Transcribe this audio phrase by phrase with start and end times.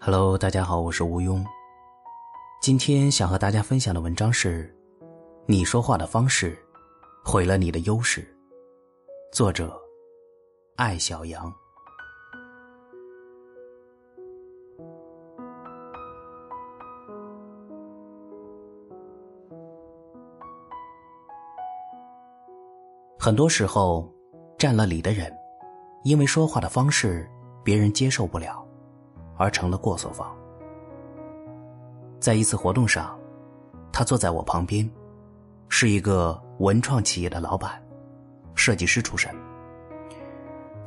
[0.00, 1.44] Hello，大家好，我是吴庸。
[2.60, 4.74] 今天想和大家分享的文章是：
[5.46, 6.58] 你说话的方式
[7.24, 8.26] 毁了你的优势。
[9.32, 9.80] 作者：
[10.76, 11.61] 艾小阳。
[23.24, 24.12] 很多时候，
[24.58, 25.32] 占了理的人，
[26.02, 27.24] 因为说话的方式
[27.62, 28.66] 别人接受不了，
[29.36, 30.36] 而成了过错方。
[32.18, 33.16] 在一次活动上，
[33.92, 34.90] 他坐在我旁边，
[35.68, 37.80] 是一个文创企业的老板，
[38.56, 39.32] 设计师出身，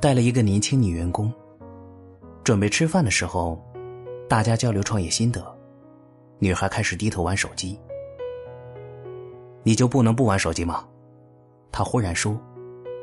[0.01, 1.33] 带了一个年轻女员工。
[2.43, 3.57] 准备吃饭的时候，
[4.27, 5.41] 大家交流创业心得，
[6.39, 7.79] 女孩开始低头玩手机。
[9.63, 10.85] 你就不能不玩手机吗？
[11.77, 12.39] 他忽然说，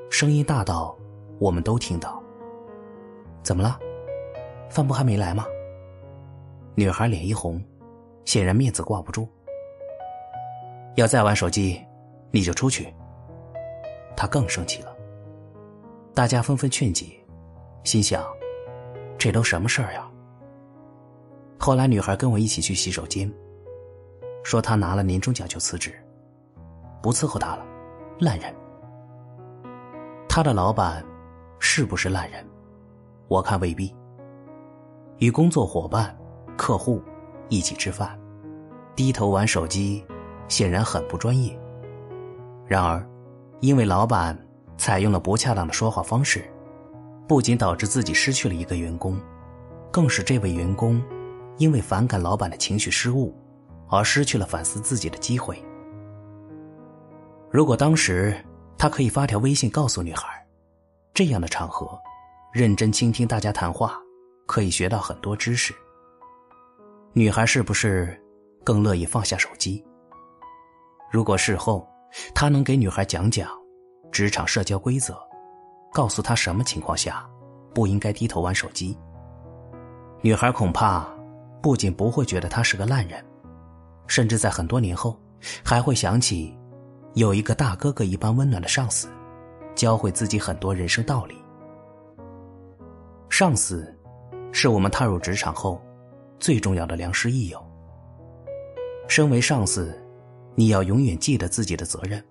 [0.08, 0.96] 声音大到
[1.38, 2.22] 我们都听到。
[3.42, 3.78] 怎么了？
[4.70, 5.44] 饭不还没来吗？
[6.74, 7.62] 女孩脸一红，
[8.24, 9.28] 显然面子挂不住。
[10.96, 11.84] 要再玩手机，
[12.30, 12.90] 你就出去。
[14.16, 14.96] 他更生气了。
[16.14, 17.04] 大家纷纷劝解，
[17.84, 18.24] 心想：
[19.18, 20.10] 这都什么事儿呀？
[21.58, 23.30] 后来女孩跟我一起去洗手间，
[24.42, 25.92] 说她拿了年终奖就辞职，
[27.02, 27.66] 不伺候她了，
[28.18, 28.50] 烂人。
[30.34, 31.04] 他的老板
[31.58, 32.42] 是不是烂人？
[33.28, 33.94] 我看未必。
[35.18, 36.18] 与工作伙伴、
[36.56, 37.02] 客户
[37.50, 38.18] 一起吃饭，
[38.96, 40.02] 低头玩手机，
[40.48, 41.54] 显然很不专业。
[42.66, 43.06] 然而，
[43.60, 44.34] 因为老板
[44.78, 46.42] 采用了不恰当的说话方式，
[47.28, 49.20] 不仅导致自己失去了一个员工，
[49.90, 50.98] 更使这位员工
[51.58, 53.36] 因为反感老板的情绪失误，
[53.86, 55.62] 而失去了反思自己的机会。
[57.50, 58.34] 如果当时，
[58.82, 60.44] 他可以发条微信告诉女孩，
[61.14, 61.96] 这样的场合，
[62.52, 63.96] 认真倾听大家谈话，
[64.44, 65.72] 可以学到很多知识。
[67.12, 68.20] 女孩是不是
[68.64, 69.84] 更乐意放下手机？
[71.12, 71.88] 如果事后
[72.34, 73.48] 他能给女孩讲讲
[74.10, 75.16] 职场社交规则，
[75.92, 77.24] 告诉她什么情况下
[77.72, 78.98] 不应该低头玩手机，
[80.22, 81.06] 女孩恐怕
[81.62, 83.24] 不仅不会觉得他是个烂人，
[84.08, 85.16] 甚至在很多年后
[85.64, 86.58] 还会想起。
[87.14, 89.06] 有一个大哥哥一般温暖的上司，
[89.74, 91.36] 教会自己很多人生道理。
[93.28, 93.94] 上司，
[94.50, 95.78] 是我们踏入职场后
[96.38, 97.62] 最重要的良师益友。
[99.08, 99.94] 身为上司，
[100.54, 102.22] 你要永远记得自己的责任，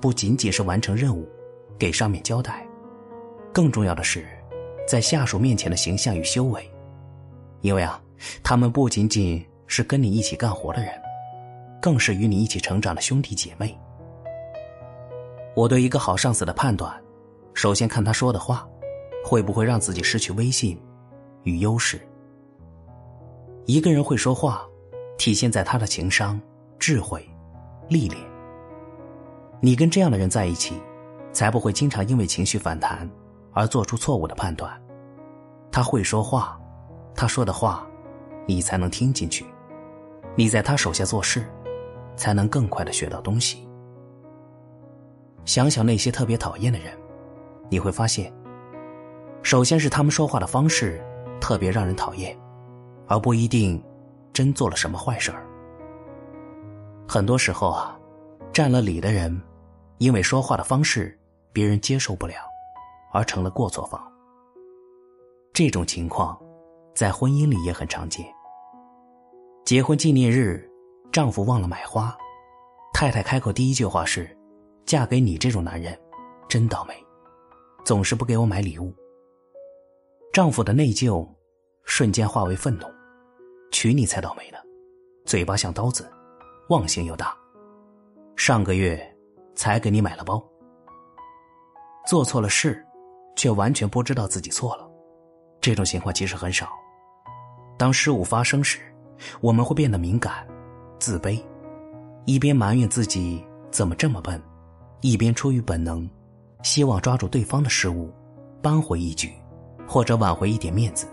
[0.00, 1.28] 不仅仅是完成任务，
[1.76, 2.64] 给上面交代，
[3.52, 4.24] 更重要的是，
[4.86, 6.64] 在下属面前的形象与修为。
[7.60, 8.00] 因为啊，
[8.40, 10.92] 他们不仅仅是跟你一起干活的人，
[11.80, 13.76] 更是与你一起成长的兄弟姐妹。
[15.54, 16.92] 我对一个好上司的判断，
[17.52, 18.66] 首先看他说的话，
[19.24, 20.80] 会不会让自己失去威信
[21.42, 22.00] 与优势。
[23.66, 24.66] 一个人会说话，
[25.18, 26.40] 体现在他的情商、
[26.78, 27.28] 智慧、
[27.88, 28.18] 历练。
[29.60, 30.80] 你跟这样的人在一起，
[31.32, 33.08] 才不会经常因为情绪反弹
[33.52, 34.82] 而做出错误的判断。
[35.70, 36.58] 他会说话，
[37.14, 37.86] 他说的话，
[38.46, 39.44] 你才能听进去。
[40.34, 41.44] 你在他手下做事，
[42.16, 43.68] 才能更快的学到东西。
[45.44, 46.96] 想想那些特别讨厌的人，
[47.68, 48.32] 你会发现，
[49.42, 51.02] 首先是他们说话的方式
[51.40, 52.36] 特别让人讨厌，
[53.08, 53.82] 而不一定
[54.32, 55.46] 真做了什么坏事儿。
[57.08, 57.98] 很多时候啊，
[58.52, 59.40] 占了理的人，
[59.98, 61.18] 因为说话的方式
[61.52, 62.34] 别人接受不了，
[63.12, 64.00] 而成了过错方。
[65.52, 66.40] 这种情况
[66.94, 68.24] 在婚姻里也很常见。
[69.64, 70.66] 结婚纪念日，
[71.10, 72.16] 丈夫忘了买花，
[72.94, 74.38] 太太开口第一句话是。
[74.84, 75.98] 嫁给你这种男人，
[76.48, 76.94] 真倒霉，
[77.84, 78.94] 总是不给我买礼物。
[80.32, 81.28] 丈夫的内疚
[81.84, 82.86] 瞬间化为愤怒，
[83.70, 84.58] 娶你才倒霉呢！
[85.24, 86.10] 嘴巴像刀子，
[86.68, 87.36] 忘性又大。
[88.36, 89.00] 上个月
[89.54, 90.42] 才给你买了包，
[92.06, 92.84] 做错了事，
[93.36, 94.88] 却完全不知道自己错了。
[95.60, 96.68] 这种情况其实很少。
[97.78, 98.80] 当失误发生时，
[99.40, 100.46] 我们会变得敏感、
[100.98, 101.40] 自卑，
[102.24, 104.42] 一边埋怨自己怎么这么笨。
[105.02, 106.08] 一边出于本能，
[106.62, 108.08] 希望抓住对方的失误，
[108.62, 109.32] 扳回一局，
[109.84, 111.08] 或者挽回一点面子。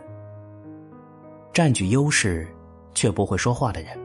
[1.51, 2.47] 占据优势
[2.93, 3.97] 却不会说话的人，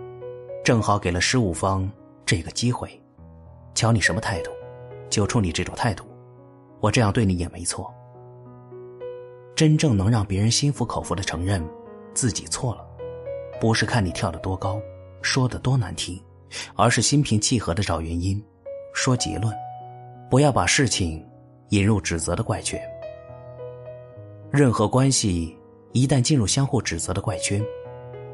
[0.64, 1.88] 正好给了失误方
[2.24, 2.98] 这个机会。
[3.74, 4.50] 瞧你什么态度，
[5.10, 6.04] 就冲你这种态度，
[6.80, 7.92] 我这样对你也没错。
[9.54, 11.62] 真正能让别人心服口服的承认
[12.14, 12.86] 自己错了，
[13.60, 14.80] 不是看你跳得多高，
[15.20, 16.18] 说的多难听，
[16.74, 18.42] 而是心平气和的找原因，
[18.94, 19.54] 说结论。
[20.34, 21.24] 不要把事情
[21.68, 22.76] 引入指责的怪圈。
[24.50, 25.56] 任何关系
[25.92, 27.64] 一旦进入相互指责的怪圈，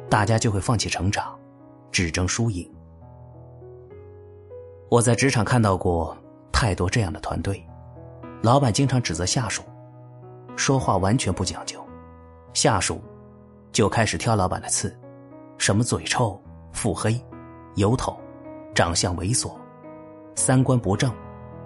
[0.08, 1.38] 大家就会放弃成长，
[1.92, 2.66] 只争输赢。
[4.88, 6.16] 我在职场看到过
[6.50, 7.62] 太多这样的团队，
[8.40, 9.62] 老板经常指责下属，
[10.56, 11.84] 说话完全不讲究，
[12.54, 12.98] 下属
[13.72, 14.98] 就开始挑老板的刺，
[15.58, 16.42] 什么嘴臭、
[16.72, 17.20] 腹黑、
[17.74, 18.18] 油头、
[18.74, 19.52] 长相猥琐、
[20.34, 21.12] 三观不正、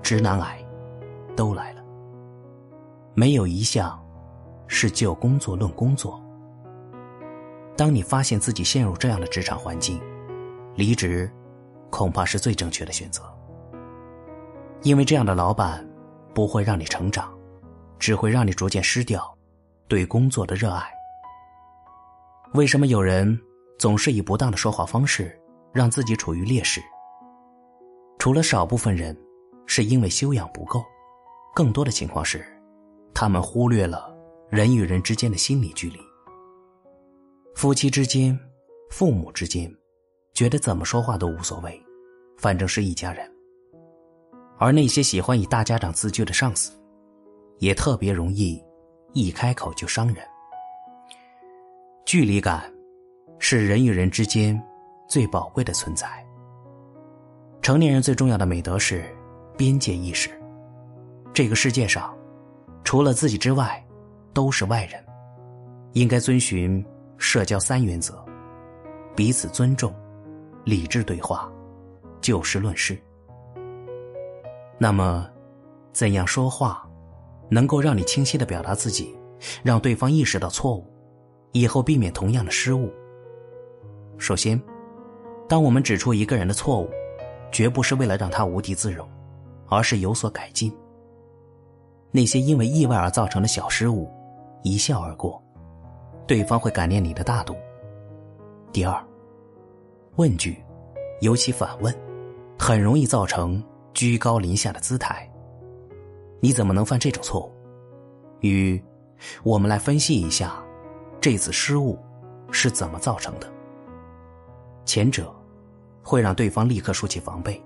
[0.05, 0.65] 直男癌，
[1.35, 1.83] 都来了，
[3.15, 4.01] 没有一项。
[4.67, 6.21] 是就工作论工作。
[7.77, 10.01] 当你发现自己陷入这样的职场环境，
[10.75, 11.31] 离职
[11.91, 13.23] 恐怕是最正确的选择。
[14.83, 15.87] 因为这样的老板
[16.35, 17.33] 不会让你成长，
[17.99, 19.33] 只会让你逐渐失掉
[19.87, 20.83] 对工作的热爱。
[22.55, 23.39] 为什么有人
[23.79, 25.39] 总是以不当的说话方式
[25.73, 26.81] 让自己处于劣势？
[28.19, 29.17] 除了少部分人
[29.76, 30.85] 是因为修养不够，
[31.53, 32.47] 更多的情况是
[33.12, 34.09] 他们忽略了。
[34.49, 35.99] 人与人之间的心理距离，
[37.56, 38.38] 夫妻之间、
[38.88, 39.69] 父母之间，
[40.32, 41.82] 觉得怎么说话都无所谓，
[42.38, 43.29] 反正是一家人。
[44.59, 46.70] 而那些喜欢以大家长自居的上司，
[47.59, 48.62] 也特别容易
[49.12, 50.25] 一开口就伤人。
[52.06, 52.73] 距离感
[53.41, 54.62] 是人与人之间
[55.09, 56.06] 最宝贵的存在。
[57.61, 59.05] 成年人最重要的美德是
[59.56, 60.31] 边界意识。
[61.33, 62.15] 这个世界上，
[62.85, 63.85] 除了自己之外，
[64.33, 65.05] 都是外人，
[65.93, 66.85] 应该遵循
[67.19, 68.25] 社交三原则：
[69.17, 69.95] 彼此尊重、
[70.65, 71.51] 理智对话、
[72.21, 72.99] 就事论事。
[74.79, 75.29] 那么，
[75.93, 76.89] 怎样说话
[77.49, 79.17] 能够让你清晰的表达自己，
[79.62, 80.85] 让对方意识到错误，
[81.53, 82.93] 以后避免同样的失误？
[84.19, 84.61] 首先，
[85.49, 86.91] 当我们指出一个人的错误，
[87.53, 89.09] 绝不是为了让他无地自容，
[89.75, 90.73] 而是有所改进。
[92.11, 94.11] 那些因为意外而造成的小失误。
[94.67, 95.43] 一笑而过，
[96.26, 97.55] 对方会感念你的大度。
[98.73, 98.99] 第二，
[100.17, 100.65] 问句，
[101.21, 101.94] 尤其反问，
[102.59, 103.62] 很容易造成
[103.93, 105.31] 居高临下的姿态。
[106.41, 107.53] 你怎么能犯这种错误？
[108.41, 108.82] 与
[109.43, 110.55] 我们来分析一下
[111.20, 111.99] 这次失误
[112.50, 113.53] 是怎么造成的。
[114.87, 115.31] 前者
[116.03, 117.62] 会让对方立刻竖起防备，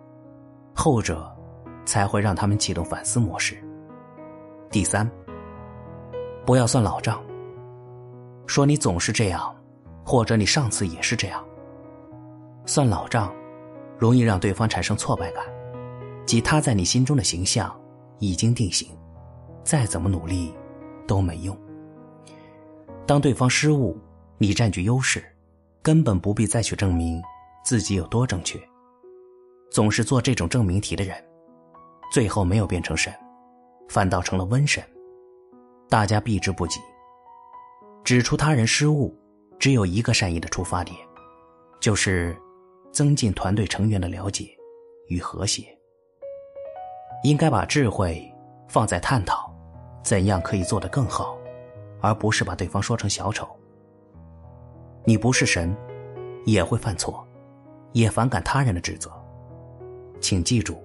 [0.74, 1.32] 后者
[1.88, 3.56] 才会让他们启动反思模式。
[4.70, 5.10] 第三。
[6.44, 7.22] 不要算老账，
[8.46, 9.54] 说你总是这样，
[10.04, 11.44] 或者你上次也是这样。
[12.64, 13.34] 算老账，
[13.98, 15.44] 容易让对方产生挫败感，
[16.26, 17.74] 即他在你心中的形象
[18.18, 18.88] 已经定型，
[19.62, 20.54] 再怎么努力
[21.06, 21.54] 都没用。
[23.06, 23.98] 当对方失误，
[24.38, 25.22] 你占据优势，
[25.82, 27.22] 根本不必再去证明
[27.62, 28.58] 自己有多正确。
[29.70, 31.22] 总是做这种证明题的人，
[32.10, 33.12] 最后没有变成神，
[33.88, 34.82] 反倒成了瘟神。
[35.88, 36.80] 大家避之不及。
[38.04, 39.14] 指出他人失误，
[39.58, 40.96] 只有一个善意的出发点，
[41.80, 42.36] 就是
[42.92, 44.48] 增进团队成员的了解
[45.08, 45.64] 与和谐。
[47.24, 48.32] 应该把智慧
[48.68, 49.52] 放在探讨
[50.02, 51.36] 怎样可以做得更好，
[52.00, 53.46] 而不是把对方说成小丑。
[55.04, 55.76] 你不是神，
[56.44, 57.26] 也会犯错，
[57.92, 59.10] 也反感他人的指责。
[60.20, 60.82] 请记住，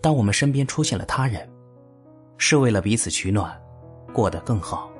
[0.00, 1.48] 当我们身边出现了他人，
[2.38, 3.54] 是为了彼此取暖。
[4.12, 4.90] 过得更好，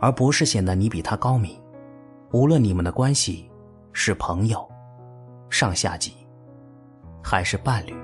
[0.00, 1.60] 而不是显得你比他高明。
[2.30, 3.50] 无论你们的关系
[3.92, 4.66] 是朋友、
[5.50, 6.14] 上下级，
[7.22, 7.94] 还是伴侣。